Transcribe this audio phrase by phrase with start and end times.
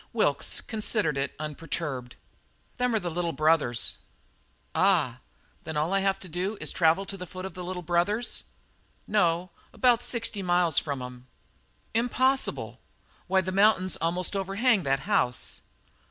[0.13, 2.15] Wilkes considered it unperturbed.
[2.77, 3.99] "Them are the Little Brothers."
[4.73, 5.19] "Ah!
[5.63, 7.83] Then all I have to do is to travel to the foot of the Little
[7.83, 8.45] Brothers?"
[9.05, 11.27] "No, about sixty miles from 'em."
[11.93, 12.79] "Impossible!
[13.27, 15.61] Why, the mountains almost overhang that house."